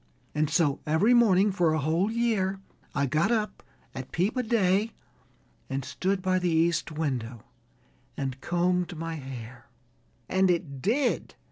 [0.33, 2.59] And so every morning for a whole year
[2.95, 3.61] I got up
[3.93, 4.93] at peep o' day
[5.69, 7.43] and stood by the east window
[8.17, 9.67] and combed my hair."
[10.27, 11.35] "And it did?"